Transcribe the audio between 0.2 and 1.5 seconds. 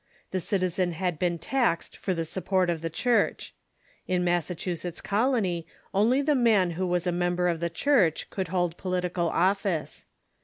The citizen had been